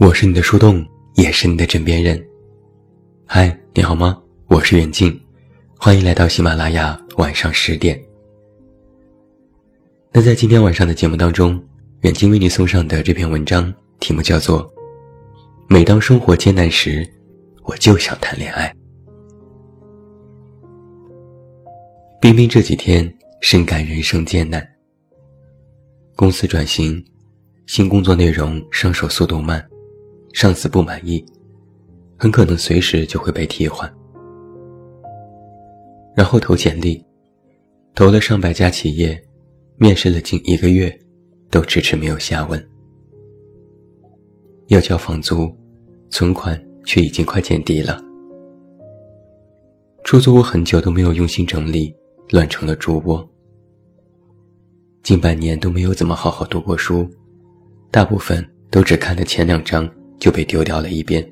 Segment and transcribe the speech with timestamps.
[0.00, 0.86] 我是你的树洞，
[1.16, 2.24] 也是你的枕边人。
[3.26, 4.16] 嗨，你好吗？
[4.46, 5.20] 我是远近，
[5.76, 8.00] 欢迎来到喜马拉雅晚上十点。
[10.12, 11.60] 那在今天晚上的节目当中，
[12.02, 14.64] 远近为你送上的这篇文章题目叫做
[15.68, 17.04] 《每当生活艰难时，
[17.64, 18.72] 我就想谈恋爱》。
[22.20, 24.64] 冰冰这几天深感人生艰难，
[26.14, 27.04] 公司转型，
[27.66, 29.68] 新工作内容上手速度慢，
[30.32, 31.24] 上司不满意，
[32.16, 33.92] 很可能随时就会被替换。
[36.16, 37.04] 然后投简历，
[37.94, 39.20] 投了上百家企业，
[39.76, 40.96] 面试了近一个月，
[41.50, 42.68] 都迟迟没有下文。
[44.68, 45.50] 要交房租，
[46.10, 48.02] 存款却已经快见底了。
[50.04, 51.94] 出租屋很久都没有用心整理。
[52.30, 53.26] 乱成了猪窝，
[55.02, 57.08] 近半年都没有怎么好好读过书，
[57.90, 61.26] 大部分都只看了前两章就被丢掉了一边。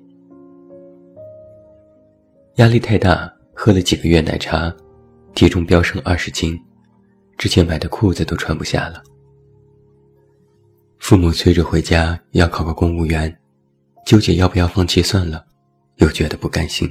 [2.56, 4.74] 压力太大，喝了几个月奶茶，
[5.34, 6.58] 体重飙升二十斤，
[7.36, 9.02] 之前买的裤子都穿不下了。
[10.98, 13.34] 父母催着回家要考个公务员，
[14.06, 15.44] 纠结要不要放弃算了，
[15.96, 16.88] 又觉得不甘心。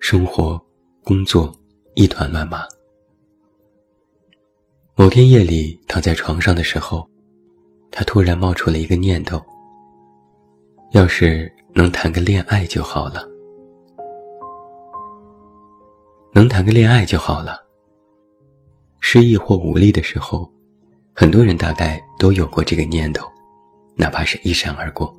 [0.00, 0.60] 生活，
[1.02, 1.54] 工作。
[1.94, 2.66] 一团乱麻。
[4.96, 7.06] 某天夜里躺在床上的时候，
[7.90, 9.38] 他突然冒出了一个念头：
[10.92, 13.26] 要是能谈个恋爱就好了，
[16.34, 17.58] 能谈个恋爱就好了。
[19.00, 20.52] 失意或无力的时候，
[21.14, 23.26] 很多人大概都有过这个念头，
[23.96, 25.10] 哪怕是一闪而过。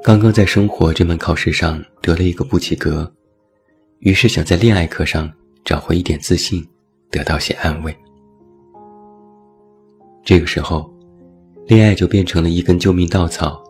[0.00, 3.12] 刚刚在生活这门考试上得了一个不及格。
[3.98, 5.30] 于是想在恋爱课上
[5.64, 6.64] 找回一点自信，
[7.10, 7.94] 得到些安慰。
[10.24, 10.88] 这个时候，
[11.66, 13.62] 恋爱就变成了一根救命稻草，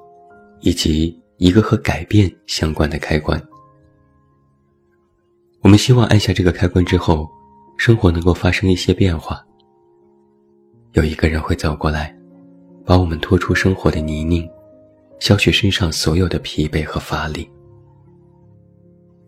[0.60, 3.40] 以及一个和改变相关的开关。
[5.60, 7.28] 我们希望按下这个开关之后，
[7.76, 9.44] 生活能够发生一些变化。
[10.92, 12.16] 有一个人会走过来，
[12.84, 14.50] 把我们拖出生活的泥泞，
[15.18, 17.48] 消去身上所有的疲惫和乏力。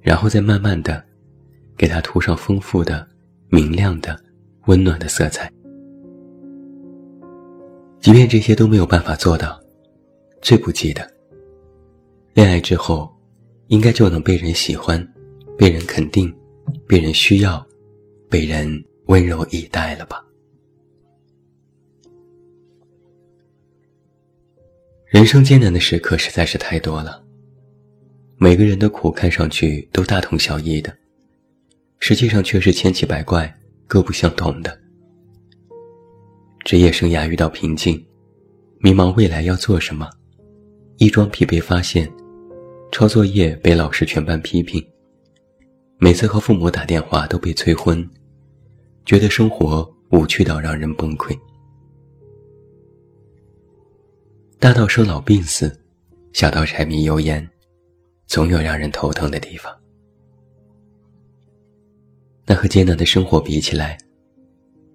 [0.01, 1.05] 然后再慢慢的，
[1.77, 3.07] 给它涂上丰富的、
[3.49, 4.19] 明亮的、
[4.67, 5.53] 温暖的色彩。
[8.03, 9.63] 即便这些都没有办法做到，
[10.41, 11.09] 最不济的，
[12.35, 13.09] 恋爱之后，
[13.69, 15.01] 应该就能被人喜欢、
[15.57, 16.35] 被人肯定、
[16.89, 17.65] 被人需要、
[18.29, 20.21] 被人温柔以待了吧？
[25.07, 27.23] 人生艰难的时刻实在是太多了。
[28.37, 30.93] 每个人的苦看上去都大同小异的，
[32.01, 34.82] 实际上却是千奇百怪、各不相同的。
[36.65, 38.03] 职业生涯遇到瓶颈，
[38.79, 40.09] 迷茫未来要做什么，
[40.99, 42.11] 一装疲惫发现，
[42.91, 44.85] 抄作业被老师全班批评，
[45.99, 48.09] 每次和父母打电话都被催婚，
[49.05, 51.37] 觉得生活无趣到让人崩溃。
[54.59, 55.77] 大到生老病死，
[56.33, 57.49] 小到柴米油盐。
[58.29, 59.71] 总有让人头疼的地方。
[62.47, 63.99] 那和艰难的生活比起来，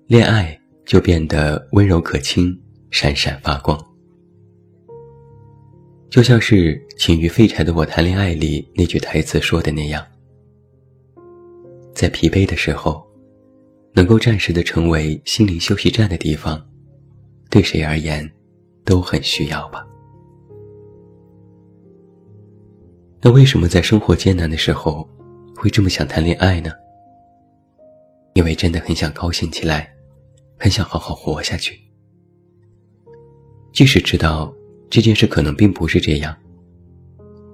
[0.08, 2.58] 恋爱就变得温柔可亲、
[2.92, 3.78] 闪闪发光。
[6.10, 10.04] 就像是《请于废柴的我谈恋爱》里那句台词说的那样，
[11.94, 13.06] 在疲惫的时候，
[13.94, 16.66] 能够暂时的成为心灵休息站的地方，
[17.50, 18.28] 对谁而言，
[18.86, 19.86] 都很需要吧。
[23.20, 25.06] 那为什么在生活艰难的时候，
[25.54, 26.72] 会这么想谈恋爱呢？
[28.36, 29.94] 因为真的很想高兴起来，
[30.58, 31.80] 很想好好活下去。
[33.72, 34.54] 即使知道
[34.90, 36.36] 这件事可能并不是这样，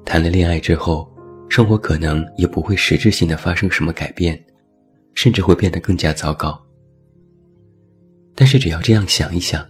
[0.06, 1.12] 谈了恋爱之后，
[1.50, 4.42] 生活可能也不会实质性的发生什么改变，
[5.14, 6.60] 甚至会变得更加糟糕。
[8.36, 9.66] 但是只要这样想一想，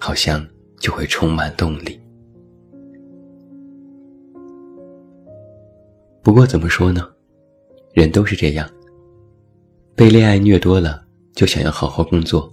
[0.00, 0.44] 好像
[0.80, 2.00] 就会充满动力。
[6.22, 7.08] 不过怎么说呢，
[7.94, 8.68] 人都是这样。
[9.94, 11.04] 被恋爱虐多了，
[11.38, 12.52] 就想要好好工作；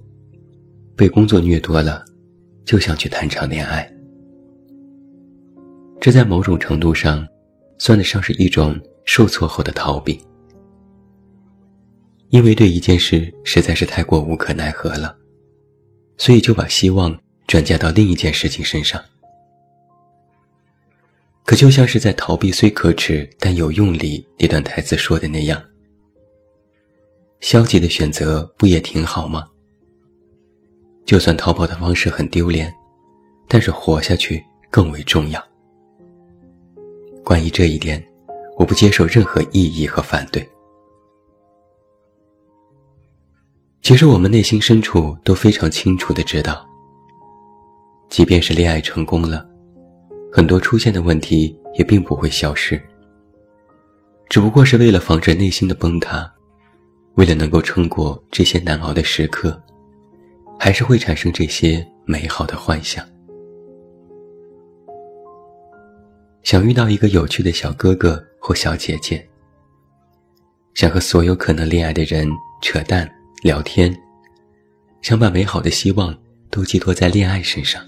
[0.96, 2.06] 被工作虐多了，
[2.66, 3.92] 就想去谈场恋爱。
[6.00, 7.28] 这在某种程度上，
[7.80, 10.22] 算得上是一种受挫后的逃避。
[12.30, 15.18] 因为对一件事实在是太过无可奈何了，
[16.20, 19.04] 所以就把希望转嫁到另一件事情身上。
[21.44, 25.60] 可就像是在逃避虽可耻但有用里那段台词说的那样，
[27.46, 29.46] 消极的选择不也挺好吗？
[31.06, 32.74] 就算逃跑的方式很丢脸，
[33.48, 35.40] 但是活下去更为重要。
[37.24, 38.04] 关于这一点，
[38.58, 40.44] 我不接受任何异议和反对。
[43.84, 46.68] 其实我们内心深处都非常清楚的知道，
[48.10, 49.48] 即便是恋爱成功了，
[50.32, 52.82] 很多出现的问题也并不会消失，
[54.30, 56.34] 只不过是为了防止内心的崩塌，
[57.16, 59.62] 为了能够撑过这些难熬的时刻，
[60.60, 63.06] 还是会产生这些美好的幻想。
[66.44, 69.28] 想遇到一个有趣的小哥哥或小姐姐，
[70.74, 72.30] 想和所有可能恋爱的人
[72.62, 73.10] 扯淡。
[73.44, 73.96] 聊天，
[75.04, 76.18] 想把美好的希望
[76.50, 77.80] 都寄托在恋爱身上，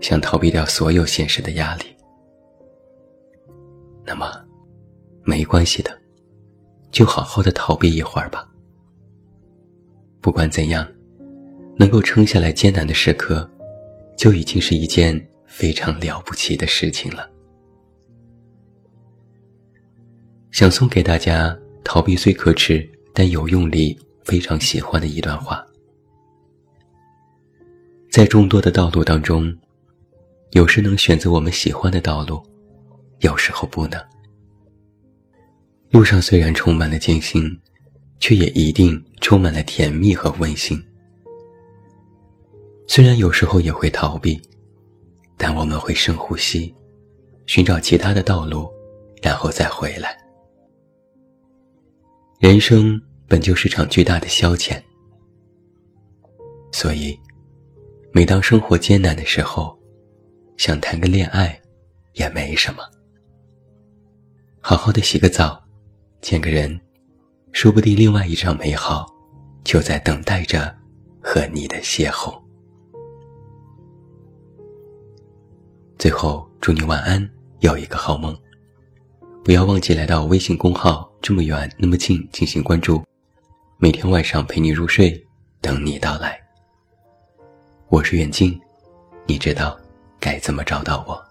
[0.00, 1.84] 想逃避掉所有现实的压力。
[4.04, 4.30] 那么，
[5.24, 5.99] 没关系的，
[6.90, 8.48] 就好好的逃避一会儿吧。
[10.20, 10.86] 不管怎样，
[11.76, 13.48] 能够撑下来艰难的时刻，
[14.16, 17.30] 就已经是一件非常了不起的事情了。
[20.50, 23.98] 想送给大家：逃避虽可耻，但有用力。
[24.22, 25.66] 非常喜欢的一段话，
[28.12, 29.52] 在众多的道路当中，
[30.52, 32.40] 有时能选择我们喜欢的道路，
[33.20, 33.98] 有时候不能。
[35.90, 37.58] 路上虽然充满了艰辛，
[38.18, 40.82] 却也一定充满了甜蜜和温馨。
[42.86, 44.40] 虽然有时候也会逃避，
[45.36, 46.74] 但我们会深呼吸，
[47.46, 48.70] 寻找其他的道路，
[49.22, 50.16] 然后再回来。
[52.38, 53.00] 人生。
[53.30, 54.82] 本就是场巨大的消遣，
[56.72, 57.16] 所以，
[58.10, 59.78] 每当生活艰难的时候，
[60.56, 61.56] 想谈个恋爱，
[62.14, 62.82] 也没什么。
[64.58, 65.62] 好好的洗个澡，
[66.20, 66.78] 见个人，
[67.52, 69.06] 说不定另外一场美好，
[69.64, 70.74] 就在等待着
[71.22, 72.38] 和你的邂逅。
[75.98, 77.28] 最后，祝你晚安，
[77.60, 78.36] 有一个好梦。
[79.42, 83.02] 不要忘记来到微信公号“这么远那么近”进行关注。
[83.78, 85.26] 每天晚上陪你入睡，
[85.62, 86.38] 等你到来。
[87.88, 88.60] 我是远近，
[89.24, 89.78] 你知道
[90.18, 91.29] 该怎么找到我。